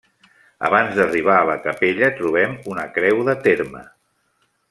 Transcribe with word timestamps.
Abans 0.69 0.95
d'arribar 0.99 1.35
a 1.41 1.43
la 1.49 1.57
capella 1.67 2.09
trobem 2.21 2.57
una 2.73 2.87
creu 2.97 3.23
de 3.31 3.39
terme. 3.47 3.85